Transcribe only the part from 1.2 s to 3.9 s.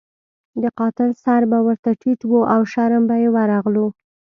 سر به ورته ټیټ وو او شرم به یې ورغلو.